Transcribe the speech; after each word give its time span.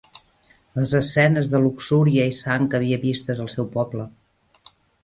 Les 0.79 0.93
escenes 0.99 1.51
de 1.53 1.61
luxúria 1.65 2.27
i 2.33 2.35
sang 2.41 2.67
que 2.73 2.81
havia 2.81 3.01
vistes 3.07 3.47
al 3.47 3.53
seu 3.57 3.71
poble. 3.79 4.13